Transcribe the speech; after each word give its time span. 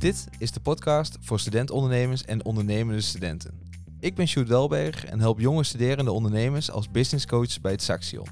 Dit 0.00 0.28
is 0.38 0.52
de 0.52 0.60
podcast 0.60 1.18
voor 1.20 1.40
studentondernemers 1.40 2.24
en 2.24 2.44
ondernemende 2.44 3.00
studenten. 3.00 3.60
Ik 3.98 4.14
ben 4.14 4.28
Sjoerd 4.28 4.48
Welberg 4.48 5.04
en 5.04 5.20
help 5.20 5.40
jonge 5.40 5.64
studerende 5.64 6.12
ondernemers 6.12 6.70
als 6.70 6.90
businesscoach 6.90 7.60
bij 7.60 7.72
het 7.72 7.82
Saxion. 7.82 8.26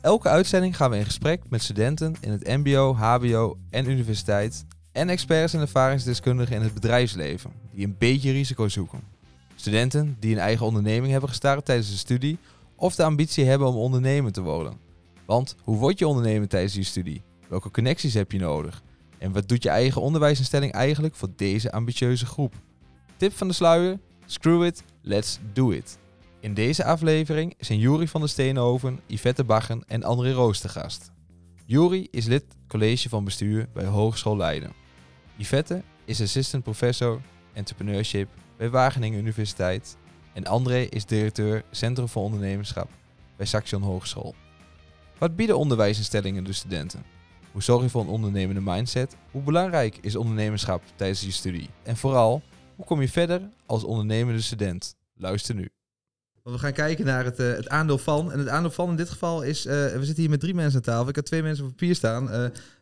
Elke 0.00 0.28
uitzending 0.28 0.76
gaan 0.76 0.90
we 0.90 0.96
in 0.96 1.04
gesprek 1.04 1.42
met 1.48 1.62
studenten 1.62 2.16
in 2.20 2.30
het 2.30 2.46
mbo, 2.46 2.94
hbo 2.94 3.58
en 3.70 3.90
universiteit 3.90 4.64
en 4.92 5.08
experts 5.08 5.54
en 5.54 5.60
ervaringsdeskundigen 5.60 6.56
in 6.56 6.62
het 6.62 6.74
bedrijfsleven 6.74 7.50
die 7.72 7.84
een 7.84 7.96
beetje 7.98 8.32
risico 8.32 8.68
zoeken. 8.68 9.00
Studenten 9.54 10.16
die 10.20 10.32
een 10.32 10.40
eigen 10.40 10.66
onderneming 10.66 11.12
hebben 11.12 11.28
gestart 11.28 11.64
tijdens 11.64 11.90
de 11.90 11.96
studie 11.96 12.38
of 12.76 12.94
de 12.94 13.04
ambitie 13.04 13.44
hebben 13.44 13.68
om 13.68 13.76
ondernemer 13.76 14.32
te 14.32 14.42
worden. 14.42 14.78
Want 15.26 15.56
hoe 15.62 15.76
word 15.76 15.98
je 15.98 16.08
ondernemer 16.08 16.48
tijdens 16.48 16.74
je 16.74 16.82
studie? 16.82 17.22
Welke 17.48 17.70
connecties 17.70 18.14
heb 18.14 18.32
je 18.32 18.38
nodig? 18.38 18.82
En 19.18 19.32
wat 19.32 19.48
doet 19.48 19.62
je 19.62 19.68
eigen 19.68 20.00
onderwijsinstelling 20.00 20.72
eigenlijk 20.72 21.14
voor 21.14 21.28
deze 21.36 21.72
ambitieuze 21.72 22.26
groep? 22.26 22.54
Tip 23.16 23.32
van 23.32 23.48
de 23.48 23.54
sluier: 23.54 23.98
screw 24.26 24.64
it, 24.64 24.84
let's 25.02 25.38
do 25.52 25.70
it. 25.70 25.98
In 26.40 26.54
deze 26.54 26.84
aflevering 26.84 27.54
zijn 27.58 27.78
Juri 27.78 28.08
van 28.08 28.20
der 28.20 28.30
Steenhoven, 28.30 29.00
Yvette 29.06 29.44
Baggen 29.44 29.84
en 29.86 30.02
André 30.02 30.32
Roos 30.32 30.58
te 30.58 30.68
gast. 30.68 31.10
Juri 31.64 32.08
is 32.10 32.26
lid 32.26 32.44
college 32.68 33.08
van 33.08 33.24
bestuur 33.24 33.68
bij 33.72 33.84
Hogeschool 33.84 34.36
Leiden. 34.36 34.72
Yvette 35.36 35.82
is 36.04 36.20
assistant 36.20 36.62
professor 36.62 37.20
entrepreneurship 37.52 38.28
bij 38.56 38.70
Wageningen 38.70 39.18
Universiteit. 39.18 39.96
En 40.32 40.46
André 40.46 40.78
is 40.78 41.04
directeur 41.04 41.64
Centrum 41.70 42.08
voor 42.08 42.22
Ondernemerschap 42.22 42.90
bij 43.36 43.46
Saxion 43.46 43.82
Hogeschool. 43.82 44.34
Wat 45.18 45.36
bieden 45.36 45.58
onderwijsinstellingen 45.58 46.44
de 46.44 46.52
studenten? 46.52 47.15
Hoe 47.56 47.64
zorg 47.64 47.82
je 47.82 47.90
voor 47.90 48.00
een 48.00 48.08
ondernemende 48.08 48.60
mindset? 48.60 49.16
Hoe 49.30 49.42
belangrijk 49.42 49.98
is 50.00 50.16
ondernemerschap 50.16 50.82
tijdens 50.96 51.20
je 51.20 51.30
studie? 51.30 51.70
En 51.82 51.96
vooral, 51.96 52.42
hoe 52.76 52.84
kom 52.84 53.00
je 53.00 53.08
verder 53.08 53.50
als 53.66 53.84
ondernemende 53.84 54.40
student? 54.40 54.96
Luister 55.14 55.54
nu. 55.54 55.70
We 56.52 56.58
gaan 56.58 56.72
kijken 56.72 57.04
naar 57.04 57.24
het, 57.24 57.40
uh, 57.40 57.52
het 57.52 57.68
aandeel 57.68 57.98
van. 57.98 58.32
En 58.32 58.38
het 58.38 58.48
aandeel 58.48 58.70
van 58.70 58.90
in 58.90 58.96
dit 58.96 59.10
geval 59.10 59.42
is, 59.42 59.66
uh, 59.66 59.72
we 59.72 59.98
zitten 60.04 60.16
hier 60.16 60.30
met 60.30 60.40
drie 60.40 60.54
mensen 60.54 60.76
aan 60.76 60.82
tafel. 60.82 61.08
Ik 61.08 61.14
heb 61.14 61.24
twee 61.24 61.42
mensen 61.42 61.64
op 61.64 61.70
papier 61.70 61.94
staan. 61.94 62.24
Uh, 62.24 62.30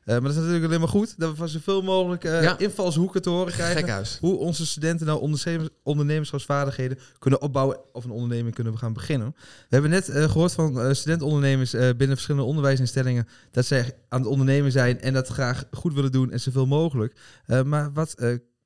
maar 0.05 0.21
dat 0.21 0.31
is 0.31 0.37
natuurlijk 0.37 0.65
alleen 0.65 0.81
maar 0.81 0.89
goed. 0.89 1.15
Dat 1.19 1.31
we 1.31 1.37
van 1.37 1.49
zoveel 1.49 1.83
mogelijk 1.83 2.23
ja. 2.23 2.59
invalshoeken 2.59 3.23
te 3.23 3.31
horen 3.31 3.53
krijgen. 3.53 3.81
Gekhuis. 3.81 4.19
Hoe 4.21 4.37
onze 4.37 4.67
studenten 4.67 5.07
nou 5.07 5.37
ondernemerschapsvaardigheden 5.83 6.99
kunnen 7.19 7.43
opbouwen 7.43 7.79
of 7.93 8.05
een 8.05 8.11
onderneming 8.11 8.55
kunnen 8.55 8.79
gaan 8.79 8.93
beginnen. 8.93 9.35
We 9.37 9.67
hebben 9.69 9.91
net 9.91 10.11
gehoord 10.13 10.53
van 10.53 10.95
studentondernemers 10.95 11.71
binnen 11.71 12.09
verschillende 12.09 12.47
onderwijsinstellingen 12.47 13.29
dat 13.51 13.67
zij 13.67 13.97
aan 14.09 14.21
het 14.21 14.29
ondernemen 14.29 14.73
zijn 14.73 15.01
en 15.01 15.13
dat 15.13 15.29
graag 15.29 15.65
goed 15.71 15.95
willen 15.95 16.13
doen 16.13 16.31
en 16.31 16.41
zoveel 16.41 16.67
mogelijk. 16.67 17.17
maar 17.65 17.93
wat 17.93 18.15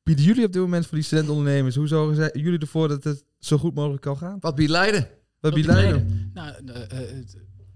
bieden 0.02 0.24
jullie 0.24 0.44
op 0.44 0.52
dit 0.52 0.62
moment 0.62 0.86
voor 0.86 0.96
die 0.96 1.06
studentondernemers? 1.06 1.76
Hoe 1.76 1.88
zorgen 1.88 2.16
zij, 2.16 2.30
jullie 2.32 2.58
ervoor 2.58 2.88
dat 2.88 3.04
het 3.04 3.24
zo 3.38 3.58
goed 3.58 3.74
mogelijk 3.74 4.02
kan 4.02 4.16
gaan? 4.16 4.36
Wat 4.40 4.54
biedt 4.54 4.70
Leiden? 4.70 5.08
Wat 5.40 5.54
biedt 5.54 5.66
Leiden? 5.66 6.30
Nou, 6.34 6.54
uh, 6.64 6.74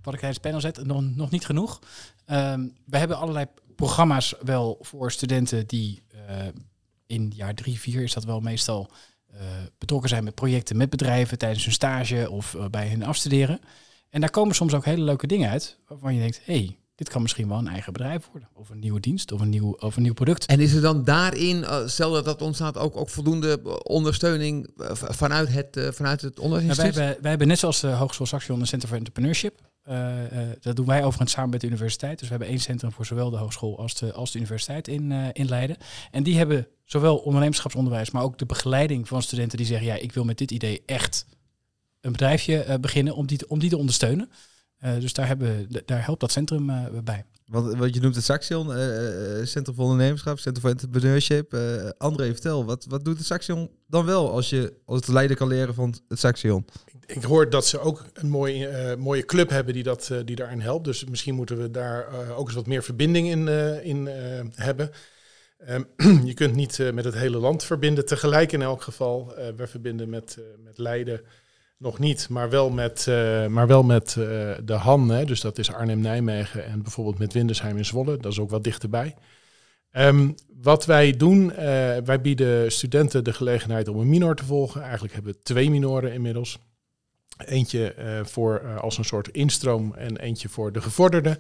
wat 0.03 0.15
ik 0.15 0.21
tijdens 0.21 0.23
het 0.23 0.41
panel 0.41 0.61
zet, 0.61 0.85
nog, 0.85 1.03
nog 1.15 1.31
niet 1.31 1.47
genoeg. 1.47 1.79
Um, 2.27 2.77
we 2.87 2.99
hebben 2.99 3.17
allerlei 3.17 3.47
programma's 3.77 4.35
wel 4.43 4.79
voor 4.81 5.13
studenten 5.13 5.67
die 5.67 6.03
uh, 6.15 6.47
in 7.07 7.33
jaar 7.37 7.55
drie, 7.55 7.81
vier 7.81 8.03
is 8.03 8.13
dat 8.13 8.25
wel 8.25 8.41
meestal 8.41 8.91
uh, 9.35 9.41
betrokken 9.79 10.09
zijn 10.09 10.25
met 10.25 10.35
projecten 10.35 10.77
met 10.77 10.91
bedrijven 10.91 11.39
tijdens 11.39 11.65
hun 11.65 11.73
stage 11.73 12.31
of 12.31 12.57
bij 12.71 12.89
hun 12.89 13.05
afstuderen. 13.05 13.61
En 14.11 14.21
daar 14.21 14.31
komen 14.31 14.55
soms 14.55 14.75
ook 14.75 14.85
hele 14.85 15.03
leuke 15.03 15.27
dingen 15.27 15.51
uit 15.51 15.79
waarvan 15.87 16.15
je 16.15 16.21
denkt, 16.21 16.41
hé, 16.45 16.55
hey, 16.55 16.77
dit 16.95 17.09
kan 17.09 17.23
misschien 17.23 17.49
wel 17.49 17.59
een 17.59 17.69
eigen 17.69 17.93
bedrijf 17.93 18.29
worden. 18.31 18.49
Of 18.55 18.69
een 18.69 18.79
nieuwe 18.79 19.01
dienst 19.01 19.33
of 19.33 19.41
een 19.41 19.49
nieuw, 19.49 19.77
of 19.79 19.97
een 19.97 20.03
nieuw 20.03 20.13
product. 20.13 20.47
En 20.47 20.61
is 20.61 20.73
er 20.73 20.81
dan 20.81 21.05
daarin, 21.05 21.57
uh, 21.57 21.87
stel 21.87 22.13
dat 22.13 22.25
dat 22.25 22.43
ontstaat, 22.43 22.77
ook, 22.77 22.97
ook 22.97 23.09
voldoende 23.09 23.83
ondersteuning 23.83 24.71
uh, 24.77 24.91
vanuit 24.93 25.49
het, 25.49 25.95
vanuit 25.95 26.21
het 26.21 26.39
onderwijsinstituut? 26.39 26.95
wij, 26.95 27.05
hebben, 27.05 27.23
wij 27.23 27.31
hebben 27.31 27.49
net 27.49 27.59
zoals 27.59 27.81
de 27.81 27.89
Hogeschool 27.89 28.27
Saxion 28.27 28.61
een 28.61 28.67
Center 28.67 28.89
for 28.89 28.97
Entrepreneurship. 28.97 29.61
dat 30.61 30.77
doen 30.77 30.87
wij 30.87 31.05
overigens 31.05 31.33
samen 31.33 31.51
met 31.51 31.61
de 31.61 31.67
universiteit. 31.67 32.19
Dus 32.19 32.29
we 32.29 32.35
hebben 32.35 32.49
één 32.49 32.61
centrum 32.61 32.93
voor 32.93 33.07
zowel 33.07 33.31
de 33.31 33.37
hogeschool 33.37 33.79
als 33.79 33.95
de, 33.95 34.13
als 34.13 34.31
de 34.33 34.39
universiteit 34.39 34.89
in, 34.89 35.13
in 35.33 35.49
Leiden. 35.49 35.77
En 36.11 36.23
die 36.23 36.37
hebben 36.37 36.69
zowel 36.85 37.17
ondernemerschapsonderwijs, 37.17 38.11
maar 38.11 38.23
ook 38.23 38.39
de 38.39 38.47
begeleiding 38.47 39.09
van 39.09 39.23
studenten 39.23 39.59
die 39.59 39.67
zeggen, 39.67 39.87
ja, 39.87 39.95
ik 39.95 40.13
wil 40.13 40.25
met 40.25 40.39
dit 40.39 40.51
idee 40.51 40.83
echt 40.87 41.27
een 42.01 42.13
bedrijfje 42.13 42.79
beginnen 42.81 43.15
om 43.15 43.27
die, 43.27 43.49
om 43.49 43.59
die 43.59 43.71
te 43.71 43.77
ondersteunen. 43.77 44.31
Uh, 44.85 45.01
dus 45.01 45.13
daar, 45.13 45.27
hebben, 45.27 45.69
daar 45.85 46.05
helpt 46.05 46.21
dat 46.21 46.33
centrum 46.33 46.71
uh, 46.71 46.85
bij. 47.05 47.25
Wat, 47.47 47.75
wat 47.75 47.95
je 47.95 48.01
noemt 48.01 48.15
het 48.15 48.25
Saxion, 48.25 48.69
uh, 48.69 49.45
Centrum 49.45 49.75
voor 49.75 49.85
Ondernemerschap, 49.85 50.39
Centrum 50.39 50.63
voor 50.63 50.71
Entrepreneurship. 50.71 51.57
André, 51.99 52.33
vertel, 52.33 52.65
wat, 52.65 52.85
wat 52.89 53.05
doet 53.05 53.19
het 53.19 53.27
Saxion 53.27 53.71
dan 53.87 54.05
wel 54.05 54.31
als 54.31 54.51
je 54.51 54.75
als 54.85 54.99
het 54.99 55.09
leiden 55.09 55.37
kan 55.37 55.49
leren 55.49 55.75
van 55.75 55.95
het 56.09 56.19
Saxion? 56.19 56.67
Ik, 56.87 57.17
ik 57.17 57.23
hoor 57.23 57.51
dat 57.51 57.67
ze 57.67 57.79
ook 57.79 58.05
een 58.13 58.29
mooie, 58.29 58.97
mooie 58.99 59.25
club 59.25 59.51
hebben 59.51 59.75
die, 59.75 59.83
dat, 59.83 60.11
die 60.25 60.37
daarin 60.37 60.61
helpt. 60.61 60.85
Dus 60.85 61.05
misschien 61.05 61.35
moeten 61.35 61.59
we 61.59 61.71
daar 61.71 62.31
ook 62.37 62.47
eens 62.47 62.57
wat 62.57 62.67
meer 62.67 62.83
verbinding 62.83 63.29
in, 63.29 63.49
in 63.83 64.07
hebben. 64.55 64.91
Um, 65.69 65.87
je 66.29 66.35
kunt 66.35 66.55
niet 66.55 66.79
met 66.93 67.05
het 67.05 67.15
hele 67.15 67.39
land 67.39 67.65
verbinden 67.65 68.07
tegelijk 68.07 68.53
in 68.53 68.63
elk 68.63 68.83
geval. 68.83 69.35
we 69.57 69.67
verbinden 69.67 70.09
met, 70.09 70.39
met 70.65 70.79
Leiden 70.79 71.21
nog 71.83 71.99
niet, 71.99 72.29
maar 72.29 72.51
wel 72.51 72.71
met, 72.71 73.07
uh, 73.09 73.47
maar 73.47 73.67
wel 73.67 73.83
met 73.83 74.17
uh, 74.19 74.25
de 74.65 74.73
Han. 74.73 75.09
Hè, 75.09 75.25
dus 75.25 75.41
dat 75.41 75.59
is 75.59 75.73
Arnhem-Nijmegen 75.73 76.65
en 76.65 76.83
bijvoorbeeld 76.83 77.19
met 77.19 77.33
Windesheim 77.33 77.77
in 77.77 77.85
Zwolle. 77.85 78.17
Dat 78.17 78.33
is 78.33 78.39
ook 78.39 78.51
wat 78.51 78.65
dichterbij. 78.65 79.15
Um, 79.93 80.35
wat 80.63 80.85
wij 80.85 81.17
doen, 81.17 81.45
uh, 81.51 81.57
wij 82.05 82.21
bieden 82.23 82.73
studenten 82.73 83.25
de 83.25 83.33
gelegenheid 83.33 83.89
om 83.89 83.99
een 83.99 84.09
minor 84.09 84.35
te 84.35 84.45
volgen. 84.45 84.83
Eigenlijk 84.83 85.15
hebben 85.15 85.33
we 85.33 85.43
twee 85.43 85.71
minoren 85.71 86.13
inmiddels. 86.13 86.59
Eentje 87.47 87.95
voor 88.25 88.81
als 88.81 88.99
een 88.99 89.05
soort 89.05 89.29
instroom 89.29 89.95
en 89.95 90.17
eentje 90.17 90.49
voor 90.49 90.73
de 90.73 90.81
gevorderde. 90.81 91.39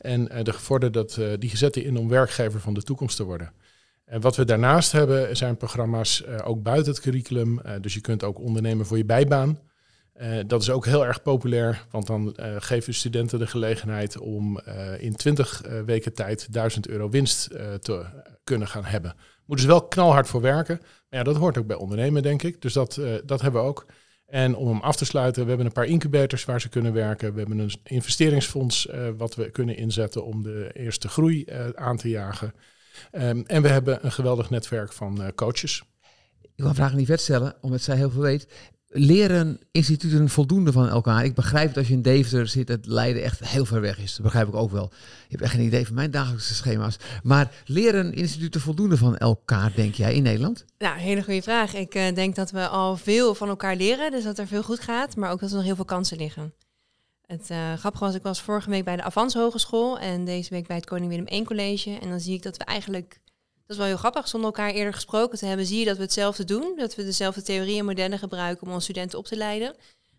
En 0.00 0.24
de 0.42 0.52
gevorderde, 0.52 0.98
dat, 0.98 1.40
die 1.40 1.56
zetten 1.56 1.84
in 1.84 1.96
om 1.96 2.08
werkgever 2.08 2.60
van 2.60 2.74
de 2.74 2.82
toekomst 2.82 3.16
te 3.16 3.24
worden. 3.24 3.52
En 4.04 4.20
wat 4.20 4.36
we 4.36 4.44
daarnaast 4.44 4.92
hebben 4.92 5.36
zijn 5.36 5.56
programma's 5.56 6.24
ook 6.44 6.62
buiten 6.62 6.92
het 6.92 7.00
curriculum. 7.00 7.60
dus 7.80 7.94
je 7.94 8.00
kunt 8.00 8.24
ook 8.24 8.38
ondernemen 8.38 8.86
voor 8.86 8.96
je 8.96 9.04
bijbaan. 9.04 9.58
Uh, 10.20 10.38
dat 10.46 10.62
is 10.62 10.70
ook 10.70 10.86
heel 10.86 11.06
erg 11.06 11.22
populair, 11.22 11.86
want 11.90 12.06
dan 12.06 12.36
uh, 12.36 12.56
geven 12.58 12.94
studenten 12.94 13.38
de 13.38 13.46
gelegenheid 13.46 14.18
om 14.18 14.60
uh, 14.68 15.02
in 15.02 15.16
20 15.16 15.62
weken 15.84 16.14
tijd 16.14 16.52
1000 16.52 16.88
euro 16.88 17.08
winst 17.08 17.48
te 17.80 18.04
kunnen 18.44 18.68
gaan 18.68 18.84
hebben. 18.84 19.14
Moeten 19.46 19.66
ze 19.66 19.72
wel 19.72 19.88
knalhard 19.88 20.28
voor 20.28 20.40
werken, 20.40 20.78
maar 20.80 21.18
ja, 21.18 21.22
dat 21.22 21.36
hoort 21.36 21.58
ook 21.58 21.66
bij 21.66 21.76
ondernemen, 21.76 22.22
denk 22.22 22.42
ik. 22.42 22.62
Dus 22.62 22.72
dat, 22.72 23.00
dat 23.24 23.40
hebben 23.40 23.62
we 23.62 23.68
ook. 23.68 23.86
En 24.26 24.56
om 24.56 24.68
hem 24.68 24.80
af 24.80 24.96
te 24.96 25.04
sluiten, 25.04 25.42
we 25.42 25.48
hebben 25.48 25.66
een 25.66 25.72
paar 25.72 25.84
incubators 25.84 26.44
waar 26.44 26.60
ze 26.60 26.68
kunnen 26.68 26.92
werken. 26.92 27.32
We 27.32 27.38
hebben 27.38 27.58
een 27.58 27.72
investeringsfonds 27.82 28.88
wat 29.16 29.34
we 29.34 29.50
kunnen 29.50 29.76
inzetten 29.76 30.24
om 30.24 30.42
de 30.42 30.70
eerste 30.72 31.08
groei 31.08 31.44
aan 31.74 31.96
te 31.96 32.08
jagen. 32.08 32.54
Um, 33.12 33.44
en 33.46 33.62
we 33.62 33.68
hebben 33.68 34.04
een 34.04 34.12
geweldig 34.12 34.50
netwerk 34.50 34.92
van 34.92 35.32
coaches. 35.34 35.82
Ik 36.40 36.50
wil 36.56 36.66
een 36.66 36.74
vraag 36.74 36.94
niet 36.94 37.06
vet 37.06 37.20
stellen, 37.20 37.54
omdat 37.60 37.80
zij 37.80 37.96
heel 37.96 38.10
veel 38.10 38.22
weet 38.22 38.48
leren 38.92 39.60
instituten 39.70 40.28
voldoende 40.28 40.72
van 40.72 40.88
elkaar? 40.88 41.24
Ik 41.24 41.34
begrijp 41.34 41.66
dat 41.66 41.76
als 41.76 41.88
je 41.88 41.92
in 41.92 42.02
Deventer 42.02 42.48
zit, 42.48 42.68
het 42.68 42.86
Leiden 42.86 43.22
echt 43.22 43.48
heel 43.48 43.64
ver 43.64 43.80
weg 43.80 43.98
is. 43.98 44.12
Dat 44.12 44.22
begrijp 44.22 44.48
ik 44.48 44.54
ook 44.54 44.70
wel. 44.70 44.90
Je 44.92 45.28
hebt 45.28 45.42
echt 45.42 45.52
geen 45.52 45.64
idee 45.64 45.86
van 45.86 45.94
mijn 45.94 46.10
dagelijkse 46.10 46.54
schema's. 46.54 46.96
Maar 47.22 47.50
leren 47.64 48.12
instituten 48.12 48.60
voldoende 48.60 48.96
van 48.96 49.16
elkaar, 49.16 49.72
denk 49.74 49.94
jij, 49.94 50.14
in 50.14 50.22
Nederland? 50.22 50.64
Nou, 50.78 50.98
hele 50.98 51.22
goede 51.22 51.42
vraag. 51.42 51.74
Ik 51.74 51.94
uh, 51.94 52.14
denk 52.14 52.34
dat 52.34 52.50
we 52.50 52.68
al 52.68 52.96
veel 52.96 53.34
van 53.34 53.48
elkaar 53.48 53.76
leren, 53.76 54.10
dus 54.10 54.24
dat 54.24 54.38
er 54.38 54.46
veel 54.46 54.62
goed 54.62 54.80
gaat, 54.80 55.16
maar 55.16 55.30
ook 55.30 55.40
dat 55.40 55.50
er 55.50 55.56
nog 55.56 55.64
heel 55.64 55.74
veel 55.74 55.84
kansen 55.84 56.16
liggen. 56.16 56.54
Het 57.26 57.50
uh, 57.50 57.72
grappige 57.72 58.04
was, 58.04 58.14
ik 58.14 58.22
was 58.22 58.40
vorige 58.40 58.70
week 58.70 58.84
bij 58.84 58.96
de 58.96 59.02
Avans 59.02 59.34
Hogeschool 59.34 59.98
en 59.98 60.24
deze 60.24 60.50
week 60.50 60.66
bij 60.66 60.76
het 60.76 60.86
Koning 60.86 61.08
Willem 61.08 61.26
I 61.32 61.44
College. 61.44 61.98
En 62.00 62.08
dan 62.08 62.20
zie 62.20 62.34
ik 62.34 62.42
dat 62.42 62.56
we 62.56 62.64
eigenlijk 62.64 63.20
is 63.70 63.76
wel 63.76 63.86
heel 63.86 63.96
grappig. 63.96 64.28
Zonder 64.28 64.50
elkaar 64.50 64.70
eerder 64.70 64.94
gesproken 64.94 65.38
te 65.38 65.46
hebben, 65.46 65.66
zie 65.66 65.78
je 65.78 65.84
dat 65.84 65.96
we 65.96 66.02
hetzelfde 66.02 66.44
doen. 66.44 66.74
Dat 66.76 66.94
we 66.94 67.04
dezelfde 67.04 67.42
theorieën 67.42 67.78
en 67.78 67.84
modellen 67.84 68.18
gebruiken 68.18 68.66
om 68.66 68.72
onze 68.72 68.84
studenten 68.84 69.18
op 69.18 69.26
te 69.26 69.36
leiden. 69.36 69.74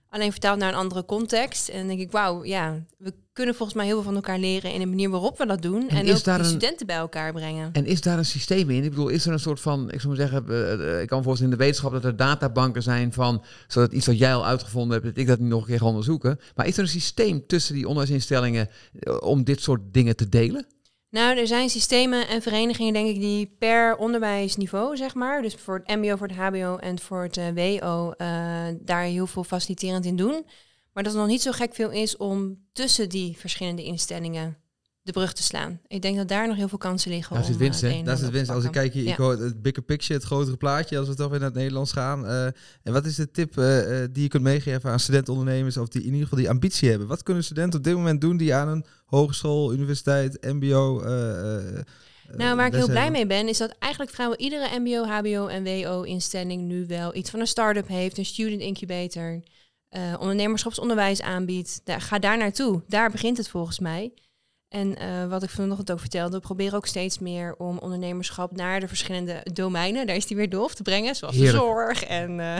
Alleen 0.10 0.32
vertaald 0.32 0.60
naar 0.60 0.70
een 0.70 0.80
andere 0.80 1.06
context. 1.06 1.70
En 1.70 1.78
dan 1.78 1.88
denk 1.88 2.00
ik, 2.00 2.12
wauw, 2.12 2.44
ja, 2.44 2.84
we 2.98 3.14
kunnen 3.34 3.56
volgens 3.56 3.78
mij 3.78 3.86
heel 3.86 3.96
veel 3.96 4.04
van 4.04 4.16
elkaar 4.16 4.40
leren 4.40 4.74
in 4.74 4.80
de 4.80 4.86
manier 4.86 5.10
waarop 5.10 5.38
we 5.38 5.46
dat 5.46 5.62
doen. 5.62 5.90
En, 5.90 5.98
en 5.98 6.16
ook 6.16 6.24
de 6.24 6.44
studenten 6.44 6.86
bij 6.86 6.96
elkaar 6.96 7.34
brengen. 7.34 7.70
En 7.74 7.86
is 7.86 8.02
daar 8.02 8.18
een 8.18 8.26
systeem 8.26 8.70
in? 8.70 8.84
Ik 8.84 8.90
bedoel, 8.90 9.08
is 9.08 9.26
er 9.26 9.32
een 9.32 9.40
soort 9.40 9.60
van, 9.60 9.92
ik 9.92 10.02
zou 10.02 10.18
maar 10.18 10.30
zeggen, 10.30 10.46
uh, 10.50 11.02
ik 11.02 11.08
kan 11.08 11.24
voorstellen 11.24 11.52
in 11.52 11.58
de 11.58 11.64
wetenschap 11.64 11.92
dat 11.92 12.06
er 12.06 12.16
databanken 12.16 12.84
zijn 12.84 13.14
van, 13.14 13.44
zodat 13.68 13.94
iets 13.94 14.06
wat 14.06 14.18
jij 14.18 14.34
al 14.34 14.46
uitgevonden 14.46 14.92
hebt, 14.92 15.06
dat 15.06 15.18
ik 15.18 15.28
dat 15.28 15.40
niet 15.40 15.50
nog 15.50 15.62
een 15.62 15.68
keer 15.68 15.78
ga 15.78 15.86
onderzoeken. 15.86 16.40
Maar 16.56 16.68
is 16.68 16.78
er 16.78 16.84
een 16.84 16.90
systeem 16.90 17.48
tussen 17.48 17.74
die 17.76 17.88
onderwijsinstellingen 17.88 18.70
uh, 19.00 19.18
om 19.22 19.44
dit 19.44 19.62
soort 19.62 19.82
dingen 19.92 20.16
te 20.16 20.30
delen? 20.30 20.66
Nou, 21.12 21.38
er 21.38 21.48
zijn 21.48 21.70
systemen 21.70 22.28
en 22.28 22.42
verenigingen, 22.42 22.94
denk 22.94 23.08
ik, 23.08 23.20
die 23.20 23.56
per 23.60 23.98
onderwijsniveau, 23.98 24.98
zeg 24.98 25.16
maar, 25.16 25.42
dus 25.42 25.56
voor 25.56 25.84
het 25.84 25.98
MBO, 25.98 26.16
voor 26.16 26.28
het 26.28 26.38
HBO 26.38 26.78
en 26.78 27.00
voor 27.00 27.24
het 27.24 27.38
uh, 27.38 27.80
WO, 27.80 28.14
uh, 28.18 28.68
daar 28.80 29.04
heel 29.04 29.28
veel 29.28 29.44
faciliterend 29.44 30.06
in 30.06 30.16
doen. 30.16 30.46
Maar 30.94 31.04
dat 31.04 31.14
er 31.14 31.20
nog 31.20 31.28
niet 31.28 31.42
zo 31.42 31.52
gek 31.52 31.76
veel 31.76 31.90
is 31.90 32.18
om 32.18 32.68
tussen 32.74 33.10
die 33.10 33.38
verschillende 33.38 33.84
instellingen 33.84 34.61
de 35.04 35.12
brug 35.12 35.34
te 35.34 35.44
slaan. 35.44 35.80
Ik 35.88 36.02
denk 36.02 36.18
dat 36.18 36.28
daar 36.28 36.48
nog 36.48 36.56
heel 36.56 36.68
veel 36.68 36.78
kansen 36.78 37.12
liggen. 37.12 37.36
Daar 37.36 37.46
zit 37.46 37.58
winst, 37.58 37.84
eh, 37.84 37.90
hè? 37.90 37.96
is 37.96 38.02
het 38.02 38.10
ander 38.10 38.32
winst. 38.32 38.52
Als 38.52 38.64
ik 38.64 38.72
kijk, 38.72 38.94
hier, 38.94 39.08
ik 39.08 39.16
hoor 39.16 39.38
het 39.38 39.62
bigger 39.62 39.84
picture, 39.84 40.14
het 40.14 40.24
grotere 40.24 40.58
plaatje, 40.58 40.98
als 40.98 41.08
we 41.08 41.16
toch 41.16 41.30
weer 41.30 41.40
naar 41.40 41.48
het 41.48 41.58
Nederlands 41.58 41.92
gaan. 41.92 42.26
Eh, 42.26 42.46
en 42.84 42.94
wat 42.94 43.06
is 43.06 43.16
de 43.16 43.32
tip 43.32 43.58
eh, 43.58 44.04
die 44.12 44.24
je 44.24 44.28
kunt 44.28 44.44
meegeven 44.44 44.90
aan 44.90 45.00
studentondernemers, 45.00 45.78
of 45.78 45.88
die 45.88 46.02
in 46.02 46.08
ieder 46.08 46.22
geval 46.22 46.38
die 46.38 46.50
ambitie 46.50 46.90
hebben? 46.90 47.08
Wat 47.08 47.24
kunnen 47.24 47.44
studenten 47.44 47.80
op 47.80 47.86
dit 47.86 47.96
moment 47.96 48.22
doen 48.22 48.38
die 48.38 48.54
aan 48.54 48.68
een 48.68 48.86
hogeschool, 49.06 49.74
universiteit, 49.74 50.42
mbo... 50.42 51.04
Nou, 52.38 52.56
waar 52.56 52.68
ik 52.68 52.74
heel 52.74 52.88
blij 52.88 53.12
mee 53.12 53.26
ben, 53.26 53.48
is 53.48 53.58
dat 53.58 53.76
eigenlijk 53.80 54.12
vrijwel 54.12 54.38
iedere 54.38 54.80
MBO, 54.80 55.04
HBO 55.04 55.48
en 55.48 55.64
WO-instelling 55.64 56.62
nu 56.62 56.86
wel 56.88 57.16
iets 57.16 57.30
van 57.30 57.40
een 57.40 57.48
start-up 57.48 57.88
heeft, 57.88 58.18
een 58.18 58.26
student 58.26 58.62
incubator, 58.62 59.42
ondernemerschapsonderwijs 60.20 61.22
aanbiedt. 61.22 61.82
Daar, 61.84 62.02
ga 62.02 62.20
daar 62.20 62.38
naartoe. 62.38 62.82
Daar 62.88 63.12
begint 63.12 63.38
het 63.38 63.50
volgens 63.50 63.80
mij. 63.80 64.12
En 64.72 64.98
eh, 64.98 65.28
wat 65.28 65.44
ik 65.44 65.50
vanochtend 65.50 65.92
ook 65.92 66.00
vertelde, 66.00 66.36
we 66.36 66.42
proberen 66.42 66.74
ook 66.74 66.86
steeds 66.86 67.20
meer 67.20 67.56
om 67.58 67.78
ondernemerschap 67.78 68.56
naar 68.56 68.80
de 68.80 68.88
verschillende 68.88 69.46
domeinen, 69.54 70.08
daar 70.08 70.16
is 70.16 70.26
die 70.26 70.38
weer 70.38 70.50
doof, 70.50 70.74
te 70.76 70.84
brengen. 70.84 71.16
Zoals 71.16 71.36
Heerlijk. 71.36 71.58
de 71.58 71.64
zorg 71.64 72.04
en 72.04 72.40
eh, 72.40 72.58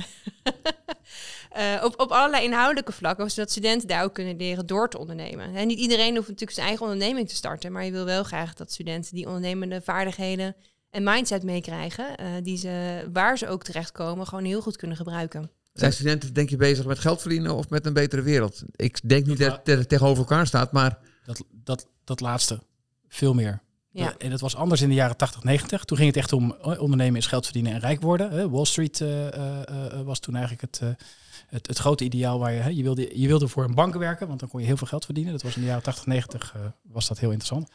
eh, 1.78 1.84
op, 1.84 2.00
op 2.00 2.12
allerlei 2.12 2.44
inhoudelijke 2.44 2.92
vlakken, 2.92 3.32
zodat 3.32 3.52
studenten 3.52 3.88
daar 3.88 4.04
ook 4.04 4.14
kunnen 4.14 4.38
leren 4.38 4.66
door 4.66 4.90
te 4.90 4.98
ondernemen. 4.98 5.56
En 5.56 5.68
niet 5.68 5.80
iedereen 5.80 6.16
hoeft 6.16 6.28
natuurlijk 6.28 6.52
zijn 6.52 6.68
eigen 6.68 6.86
onderneming 6.86 7.30
te 7.30 7.36
starten, 7.36 7.72
maar 7.72 7.86
je 7.86 7.92
wil 7.92 8.06
wel 8.06 8.24
graag 8.24 8.54
dat 8.54 8.72
studenten 8.72 9.16
die 9.16 9.26
ondernemende 9.26 9.82
vaardigheden 9.82 10.56
en 10.90 11.04
mindset 11.04 11.44
meekrijgen, 11.44 12.06
die 12.44 12.58
ze, 12.58 13.06
waar 13.14 13.38
ze 13.38 13.48
ook 13.48 13.64
terechtkomen, 13.64 14.28
gewoon 14.28 14.46
heel 14.46 14.62
goed 14.62 14.78
kunnen 14.78 14.98
gebruiken. 14.98 15.52
Zijn 15.74 15.94
studenten, 15.94 16.34
denk 16.34 16.50
je, 16.50 16.58
bezig 16.58 16.86
met 16.86 17.00
geld 17.00 17.22
verdienen 17.22 17.56
of 17.56 17.70
met 17.70 17.86
een 17.86 17.94
betere 17.94 18.22
wereld? 18.22 18.64
Ik 18.76 19.10
denk 19.10 19.26
niet 19.26 19.38
dat 19.38 19.60
het 19.64 19.90
tegenover 19.90 20.18
elkaar 20.18 20.48
staat, 20.48 20.72
maar 20.72 20.98
Dat, 21.26 21.44
dat, 21.64 21.88
dat 22.04 22.20
laatste. 22.20 22.60
Veel 23.08 23.34
meer. 23.34 23.62
Ja. 23.94 24.18
En 24.18 24.30
dat 24.30 24.40
was 24.40 24.56
anders 24.56 24.82
in 24.82 24.90
de 24.90 24.96
jaren 24.96 25.18
80, 25.18 25.44
90. 25.44 25.84
Toen 25.84 25.98
ging 25.98 26.10
het 26.10 26.18
echt 26.18 26.34
om 26.34 26.56
eh, 26.62 26.82
ondernemen 26.82 27.20
is 27.20 27.28
geld 27.28 27.44
verdienen 27.44 27.74
en 27.74 27.80
rijk 27.80 28.02
worden. 28.02 28.32
hè. 28.32 28.50
Wall 28.50 28.66
Street 28.66 29.02
eh, 29.02 29.28
eh, 29.34 29.94
eh, 30.00 30.02
was 30.02 30.20
toen 30.20 30.36
eigenlijk 30.36 30.62
het, 30.72 30.80
eh, 30.84 31.06
het, 31.48 31.68
het 31.68 31.78
grote 31.78 32.04
ideaal 32.04 32.40
waar 32.40 32.52
je, 32.52 32.60
hè, 32.60 32.70
je, 32.70 32.84
wilde, 32.84 33.20
je 33.20 33.28
wilde 33.28 33.48
voor 33.48 33.64
een 33.64 33.76
bank 33.76 33.94
werken, 33.96 34.28
want 34.28 34.40
dan 34.40 34.50
kon 34.50 34.60
je 34.60 34.66
heel 34.66 34.78
veel 34.78 34.88
geld 34.88 35.06
verdienen. 35.06 35.32
Dat 35.34 35.42
was 35.42 35.56
in 35.56 35.62
de 35.62 35.68
jaren 35.68 35.84
80, 35.84 36.06
90 36.06 36.54
eh, 36.56 36.62
was 36.82 37.08
dat 37.08 37.20
heel 37.20 37.30
interessant. 37.32 37.70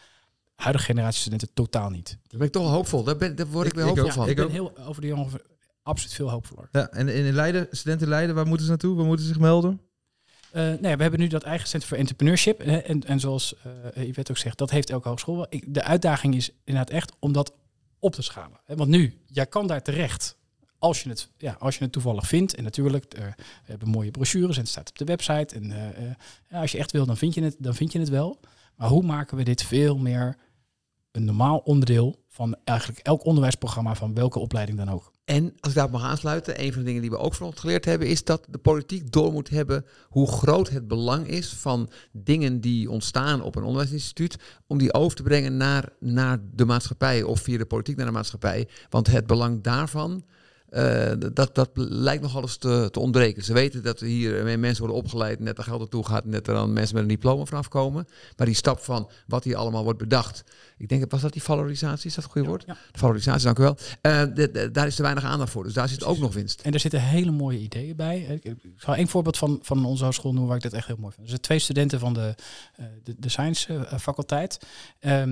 Huidige 0.54 0.84
generatie 0.87 1.20
studenten 1.20 1.48
totaal 1.54 1.90
niet. 1.90 2.08
daar 2.08 2.38
ben 2.38 2.46
ik 2.46 2.52
toch 2.52 2.70
hoopvol. 2.70 3.02
Daar, 3.04 3.16
ben, 3.16 3.37
daar 3.37 3.46
word 3.46 3.66
ik, 3.66 3.72
Ik- 3.72 3.78
weer 3.78 3.88
ik 3.88 3.96
hoopvol 3.98 4.10
van. 4.22 4.28
ik 4.28 4.37
ben 4.37 4.50
heel 4.50 4.78
over 4.78 5.00
de 5.02 5.06
jongen 5.08 5.31
absoluut 5.82 6.14
veel 6.14 6.31
hoopvoller. 6.31 6.69
Ja, 6.72 6.88
en 6.90 7.08
in 7.08 7.32
Leiden, 7.32 7.66
studenten 7.70 8.08
Leiden, 8.08 8.34
waar 8.34 8.46
moeten 8.46 8.64
ze 8.64 8.70
naartoe? 8.70 8.96
Waar 8.96 9.06
moeten 9.06 9.26
ze 9.26 9.32
zich 9.32 9.40
melden? 9.40 9.81
Eh, 10.56 10.73
nee, 10.81 10.97
we 10.97 11.03
hebben 11.03 11.20
nu 11.20 11.26
dat 11.26 11.43
eigen 11.43 11.69
Center 11.69 11.88
voor 11.88 11.99
Entrepreneurship. 11.99 12.61
en, 12.61 13.05
en 13.05 13.20
zoals 13.20 13.55
uh, 13.97 14.08
Yvette 14.08 14.31
ook 14.31 14.38
zegt, 14.38 14.58
dat 14.58 14.70
heeft 14.70 14.91
elke 14.91 15.08
hogeschool 15.08 15.37
wel. 15.37 15.47
De 15.67 15.82
uitdaging 15.82 16.35
is 16.35 16.50
inderdaad 16.64 16.94
echt 16.94 17.12
om 17.19 17.32
dat 17.32 17.53
op 17.99 18.14
te 18.14 18.23
schalen. 18.23 18.61
Want 18.67 18.88
nu, 18.91 19.14
jij 19.26 19.47
kan 19.47 19.67
daar 19.67 19.82
terecht 19.82 20.37
als 20.79 21.03
je 21.03 21.08
het, 21.08 21.31
ja, 21.37 21.56
als 21.58 21.76
je 21.76 21.85
het 21.85 21.93
toevallig 21.93 22.26
vindt. 22.26 22.55
En 22.55 22.64
natuurlijk, 22.64 23.14
eh, 23.14 23.25
we 23.37 23.43
hebben 23.64 23.88
mooie 23.88 24.11
brochures 24.11 24.56
en 24.56 24.62
het 24.62 24.70
staat 24.70 24.88
op 24.88 24.99
de 24.99 25.05
website. 25.05 25.55
En 25.55 25.64
ja, 26.50 26.61
als 26.61 26.73
je 26.73 26.79
echt 26.79 26.93
wil, 26.93 27.06
dan 27.06 27.17
vind, 27.17 27.35
je 27.35 27.43
het, 27.43 27.56
dan 27.58 27.75
vind 27.75 27.93
je 27.93 27.99
het 27.99 28.08
wel. 28.08 28.41
Maar 28.76 28.88
hoe 28.88 29.03
maken 29.03 29.37
we 29.37 29.43
dit 29.43 29.62
veel 29.62 29.99
meer 29.99 30.37
een 31.12 31.25
normaal 31.25 31.58
onderdeel 31.58 32.25
van 32.36 32.56
eigenlijk 32.64 32.98
elk 32.98 33.24
onderwijsprogramma 33.24 33.94
van 33.94 34.14
welke 34.14 34.38
opleiding 34.38 34.78
dan 34.78 34.90
ook? 34.90 35.12
En 35.24 35.42
als 35.60 35.70
ik 35.70 35.74
daarop 35.74 35.92
mag 35.92 36.02
aansluiten, 36.02 36.62
een 36.62 36.72
van 36.72 36.80
de 36.80 36.86
dingen 36.86 37.00
die 37.00 37.10
we 37.10 37.18
ook 37.18 37.34
van 37.34 37.46
ons 37.46 37.60
geleerd 37.60 37.84
hebben, 37.84 38.08
is 38.08 38.24
dat 38.24 38.46
de 38.50 38.58
politiek 38.58 39.12
door 39.12 39.32
moet 39.32 39.48
hebben 39.48 39.84
hoe 40.08 40.28
groot 40.28 40.68
het 40.68 40.88
belang 40.88 41.26
is 41.26 41.48
van 41.48 41.90
dingen 42.12 42.60
die 42.60 42.90
ontstaan 42.90 43.42
op 43.42 43.56
een 43.56 43.62
onderwijsinstituut, 43.62 44.36
om 44.66 44.78
die 44.78 44.94
over 44.94 45.16
te 45.16 45.22
brengen 45.22 45.56
naar, 45.56 45.88
naar 46.00 46.38
de 46.54 46.64
maatschappij 46.64 47.22
of 47.22 47.40
via 47.40 47.58
de 47.58 47.66
politiek 47.66 47.96
naar 47.96 48.06
de 48.06 48.12
maatschappij. 48.12 48.68
Want 48.90 49.06
het 49.06 49.26
belang 49.26 49.62
daarvan, 49.62 50.24
eh, 50.70 51.12
dat, 51.32 51.54
dat 51.54 51.70
lijkt 51.74 52.22
nogal 52.22 52.42
eens 52.42 52.56
te, 52.56 52.88
te 52.92 53.00
ontbreken. 53.00 53.44
Ze 53.44 53.52
weten 53.52 53.82
dat 53.82 54.00
er 54.00 54.06
hier 54.06 54.58
mensen 54.58 54.78
worden 54.84 55.02
opgeleid, 55.02 55.40
net 55.40 55.58
er 55.58 55.64
geld 55.64 55.78
naartoe 55.78 56.06
gaat, 56.06 56.24
net 56.24 56.46
er 56.48 56.54
dan 56.54 56.72
mensen 56.72 56.94
met 56.94 57.02
een 57.02 57.08
diploma 57.10 57.44
vanaf 57.44 57.68
komen. 57.68 58.06
Maar 58.36 58.46
die 58.46 58.54
stap 58.56 58.78
van 58.80 59.10
wat 59.26 59.44
hier 59.44 59.56
allemaal 59.56 59.84
wordt 59.84 59.98
bedacht, 59.98 60.44
ik 60.78 60.88
denk, 60.88 61.10
was 61.10 61.20
dat 61.20 61.32
die 61.32 61.42
valorisatie, 61.42 62.06
is 62.08 62.14
dat 62.14 62.24
het 62.24 62.32
goede 62.32 62.48
woord? 62.48 62.64
Ja. 62.66 62.76
Valorisatie, 62.92 63.44
dank 63.44 63.58
u 63.58 63.62
wel. 63.62 63.76
Eh, 64.00 64.22
de- 64.34 64.50
de- 64.50 64.70
daar 64.70 64.86
is 64.86 64.94
te 64.94 65.02
weinig 65.02 65.24
aandacht 65.24 65.50
voor, 65.50 65.64
dus 65.64 65.72
daar 65.72 65.88
zit 65.88 66.04
ook 66.04 66.18
nog 66.18 66.34
winst. 66.34 66.60
En 66.60 66.72
er 66.72 66.80
zitten 66.80 67.00
hele 67.02 67.30
mooie 67.30 67.58
ideeën 67.58 67.96
bij. 67.96 68.40
Ik 68.42 68.54
zal 68.76 68.94
één 68.94 69.08
voorbeeld 69.08 69.38
van, 69.38 69.58
van 69.62 69.84
onze 69.84 70.02
hogeschool 70.04 70.30
noemen 70.30 70.48
waar 70.48 70.56
ik 70.56 70.62
dat 70.62 70.72
echt 70.72 70.86
heel 70.86 70.96
mooi 70.98 71.12
vind. 71.12 71.22
Er 71.22 71.28
zijn 71.30 71.40
twee 71.40 71.58
studenten 71.58 71.98
van 72.00 72.12
de, 72.14 72.34
eh, 72.76 72.84
de, 73.04 73.14
de 73.19 73.28
science 73.28 73.74
eh, 73.74 73.98
faculteit. 73.98 74.58
Eh, 75.00 75.22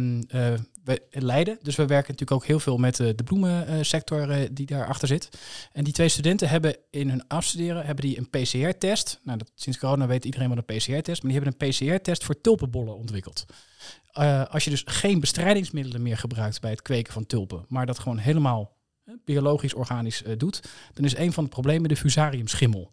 we 0.85 1.03
Leiden. 1.11 1.59
Dus 1.63 1.77
we 1.77 1.87
werken 1.87 2.11
natuurlijk 2.13 2.31
ook 2.43 2.47
heel 2.47 2.61
veel 2.61 2.77
met 2.77 3.01
eh, 3.01 3.09
de 3.17 3.25
bloemensector 3.25 4.31
eh, 4.31 4.49
die 4.53 4.67
daarachter 4.67 5.09
zit. 5.09 5.24
En 5.73 5.85
die 5.85 5.93
twee 5.93 6.09
studenten 6.09 6.49
hebben 6.49 6.77
in 6.91 7.09
hun 7.09 7.27
afstuderen 7.29 7.87
hebben 7.87 8.05
die 8.05 8.19
een 8.19 8.31
PCR-test. 8.31 9.21
Nou, 9.23 9.39
dat, 9.39 9.51
sinds 9.55 9.79
corona 9.79 10.07
weet 10.07 10.25
iedereen 10.25 10.49
wat 10.49 10.59
een 10.59 10.77
PCR-test. 10.77 11.23
Maar 11.23 11.33
die 11.33 11.41
hebben 11.41 11.55
een 11.59 11.69
PCR-test 11.69 12.25
voor 12.25 12.41
tulpenbollen 12.41 12.97
ontwikkeld. 12.97 13.47
Eh, 14.13 14.45
als 14.45 14.65
je 14.65 14.71
dus 14.71 14.83
geen 14.87 15.21
bestrijdingsmiddelen 15.21 16.03
meer 16.03 16.19
gebruikt 16.19 16.61
bij 16.61 16.71
het 16.71 16.83
kweken 16.83 17.13
van 17.13 17.27
tulpen, 17.27 17.65
maar 17.69 17.87
dat 17.87 17.99
gewoon 17.99 18.19
helemaal 18.19 18.77
biologisch, 19.25 19.75
organisch 19.75 20.23
eh, 20.23 20.39
doet, 20.39 20.63
dan 20.93 21.05
is 21.05 21.17
een 21.17 21.33
van 21.33 21.45
de 21.45 21.51
problemen 21.51 21.89
de 21.89 21.97
fusariumschimmel. 21.97 22.93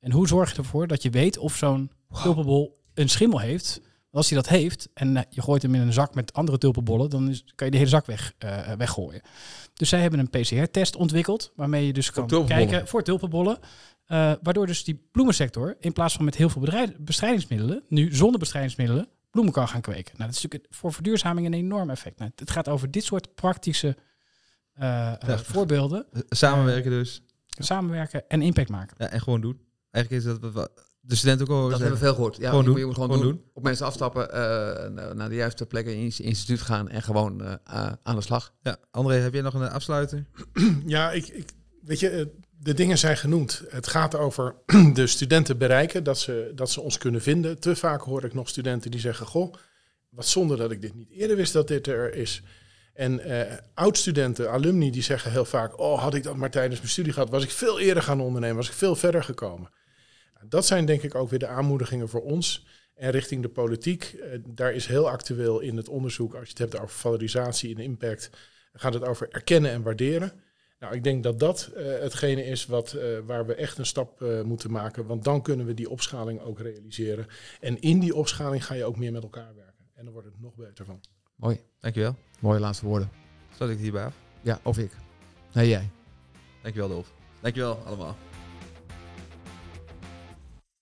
En 0.00 0.12
hoe 0.12 0.28
zorg 0.28 0.50
je 0.50 0.56
ervoor 0.56 0.86
dat 0.86 1.02
je 1.02 1.10
weet 1.10 1.38
of 1.38 1.56
zo'n 1.56 1.90
tulpenbol 2.22 2.82
een 2.94 3.08
schimmel 3.08 3.38
heeft? 3.38 3.80
Als 4.10 4.28
hij 4.30 4.36
dat 4.38 4.48
heeft 4.48 4.88
en 4.94 5.16
eh, 5.16 5.22
je 5.28 5.42
gooit 5.42 5.62
hem 5.62 5.74
in 5.74 5.80
een 5.80 5.92
zak 5.92 6.14
met 6.14 6.32
andere 6.32 6.58
tulpenbollen, 6.58 7.10
dan 7.10 7.28
is, 7.28 7.44
kan 7.54 7.66
je 7.66 7.72
de 7.72 7.78
hele 7.78 7.90
zak 7.90 8.06
weg, 8.06 8.34
eh, 8.38 8.72
weggooien. 8.72 9.20
Dus 9.74 9.88
zij 9.88 10.00
hebben 10.00 10.18
een 10.20 10.30
PCR-test 10.30 10.96
ontwikkeld, 10.96 11.52
waarmee 11.56 11.86
je 11.86 11.92
dus 11.92 12.10
kan 12.10 12.46
kijken 12.46 12.88
voor 12.88 13.02
tulpenbollen. 13.02 13.58
waardoor 14.42 14.66
dus 14.66 14.84
die 14.84 15.08
bloemensector, 15.12 15.76
in 15.80 15.92
plaats 15.92 16.14
van 16.14 16.24
met 16.24 16.36
heel 16.36 16.48
veel 16.48 16.92
bestrijdingsmiddelen, 16.98 17.82
nu 17.88 18.14
zonder 18.14 18.38
bestrijdingsmiddelen 18.38 19.08
bloemen 19.30 19.52
kan 19.52 19.68
gaan 19.68 19.80
kweken. 19.80 20.12
Nou, 20.16 20.26
dat 20.30 20.36
is 20.36 20.42
natuurlijk 20.42 20.74
voor 20.74 20.92
verduurzaming 20.92 21.46
een 21.46 21.54
enorm 21.54 21.90
effect. 21.90 22.18
Nou, 22.18 22.30
het 22.34 22.50
gaat 22.50 22.68
over 22.68 22.90
dit 22.90 23.04
soort 23.04 23.34
praktische 23.34 23.96
Ja. 24.74 25.18
voorbeelden. 25.38 26.06
Samenwerken 26.28 26.90
dus. 26.90 27.22
Samenwerken 27.46 28.28
en 28.28 28.42
impact 28.42 28.68
maken. 28.68 28.96
Ja, 28.98 29.06
en 29.08 29.20
gewoon 29.20 29.40
doen. 29.40 29.60
Eigenlijk 29.90 30.24
is 30.24 30.38
dat 30.40 30.70
de 31.10 31.16
studenten 31.16 31.46
ook 31.48 31.52
al 31.52 31.60
Dat 31.68 31.70
zeggen. 31.78 31.86
hebben 31.86 32.00
we 32.00 32.06
veel 32.06 32.14
gehoord. 32.14 32.36
Ja, 32.36 32.48
Gewoon 32.48 32.58
je, 32.58 32.64
doen. 32.64 32.70
moet- 32.72 32.80
je 32.80 32.86
moet 32.86 32.94
gewoon, 32.94 33.10
Gewoon 33.10 33.26
doen. 33.26 33.44
Op 33.52 33.62
mensen 33.62 33.86
afstappen, 33.86 34.32
eh, 34.32 35.12
naar 35.14 35.28
de 35.28 35.34
juiste 35.34 35.66
plekken 35.66 35.96
in 35.96 36.04
het 36.04 36.18
instituut 36.18 36.60
gaan 36.60 36.88
en 36.88 37.02
gewoon 37.02 37.44
eh, 37.44 37.52
eh, 37.64 37.92
aan 38.02 38.16
de 38.16 38.22
slag. 38.22 38.52
Ja, 38.62 38.76
André, 38.90 39.14
heb 39.14 39.32
jij 39.32 39.42
nog 39.42 39.54
een 39.54 39.68
afsluiter? 39.70 40.26
Ja, 40.86 41.10
ik, 41.10 41.26
ik, 41.28 41.48
weet 41.84 42.00
je, 42.00 42.08
eh, 42.10 42.26
de 42.58 42.74
dingen 42.74 42.98
zijn 42.98 43.16
genoemd. 43.16 43.62
Het 43.68 43.86
gaat 43.86 44.14
over 44.14 44.54
de 44.94 45.06
studenten 45.06 45.58
bereiken, 45.58 46.04
dat 46.04 46.18
ze, 46.18 46.52
dat 46.54 46.70
ze 46.70 46.80
ons 46.80 46.98
kunnen 46.98 47.22
vinden. 47.22 47.58
Te 47.60 47.76
vaak 47.76 48.00
hoor 48.00 48.24
ik 48.24 48.34
nog 48.34 48.48
studenten 48.48 48.90
die 48.90 49.00
zeggen, 49.00 49.26
goh, 49.26 49.54
wat 50.08 50.26
zonde 50.26 50.56
dat 50.56 50.70
ik 50.70 50.80
dit 50.80 50.94
niet 50.94 51.10
eerder 51.10 51.36
wist 51.36 51.52
dat 51.52 51.68
dit 51.68 51.86
er 51.86 52.14
is. 52.14 52.42
En 52.94 53.20
eh, 53.20 53.56
oud-studenten, 53.74 54.50
alumni, 54.50 54.90
die 54.90 55.02
zeggen 55.02 55.30
heel 55.30 55.44
vaak, 55.44 55.78
oh, 55.80 56.02
had 56.02 56.14
ik 56.14 56.22
dat 56.22 56.36
maar 56.36 56.50
tijdens 56.50 56.78
mijn 56.78 56.90
studie 56.92 57.12
gehad, 57.12 57.30
was 57.30 57.42
ik 57.42 57.50
veel 57.50 57.80
eerder 57.80 58.02
gaan 58.02 58.20
ondernemen, 58.20 58.56
was 58.56 58.68
ik 58.68 58.74
veel 58.74 58.96
verder 58.96 59.24
gekomen. 59.24 59.70
Nou, 60.40 60.52
Dat 60.52 60.66
zijn 60.66 60.86
denk 60.86 61.02
ik 61.02 61.14
ook 61.14 61.30
weer 61.30 61.38
de 61.38 61.46
aanmoedigingen 61.46 62.08
voor 62.08 62.22
ons 62.22 62.66
en 62.94 63.10
richting 63.10 63.42
de 63.42 63.48
politiek. 63.48 64.04
Eh, 64.04 64.38
daar 64.46 64.72
is 64.72 64.86
heel 64.86 65.10
actueel 65.10 65.60
in 65.60 65.76
het 65.76 65.88
onderzoek, 65.88 66.34
als 66.34 66.42
je 66.42 66.48
het 66.48 66.58
hebt 66.58 66.78
over 66.78 66.96
valorisatie 66.96 67.74
en 67.74 67.82
impact, 67.82 68.30
gaat 68.72 68.94
het 68.94 69.04
over 69.04 69.28
erkennen 69.30 69.70
en 69.70 69.82
waarderen. 69.82 70.32
Nou, 70.80 70.94
ik 70.94 71.04
denk 71.04 71.22
dat 71.22 71.38
dat 71.38 71.70
eh, 71.74 71.84
hetgene 71.84 72.44
is 72.44 72.66
wat, 72.66 72.92
eh, 72.92 73.18
waar 73.26 73.46
we 73.46 73.54
echt 73.54 73.78
een 73.78 73.86
stap 73.86 74.22
eh, 74.22 74.42
moeten 74.42 74.70
maken. 74.70 75.06
Want 75.06 75.24
dan 75.24 75.42
kunnen 75.42 75.66
we 75.66 75.74
die 75.74 75.90
opschaling 75.90 76.40
ook 76.40 76.60
realiseren. 76.60 77.26
En 77.60 77.80
in 77.80 77.98
die 77.98 78.14
opschaling 78.14 78.64
ga 78.64 78.74
je 78.74 78.84
ook 78.84 78.96
meer 78.96 79.12
met 79.12 79.22
elkaar 79.22 79.54
werken. 79.54 79.84
En 79.94 80.04
dan 80.04 80.12
wordt 80.12 80.28
het 80.28 80.40
nog 80.40 80.54
beter 80.54 80.84
van. 80.84 81.00
Mooi. 81.36 81.60
Dankjewel. 81.80 82.16
Mooie 82.38 82.60
laatste 82.60 82.86
woorden. 82.86 83.10
Sluit 83.56 83.70
ik 83.70 83.76
het 83.76 83.86
hierbij 83.86 84.04
af. 84.04 84.14
Ja, 84.42 84.60
of 84.62 84.78
ik. 84.78 84.92
Nee, 85.52 85.68
jij. 85.68 85.90
Dankjewel, 86.62 86.88
Dolf. 86.88 87.12
Dankjewel 87.40 87.76
allemaal. 87.76 88.16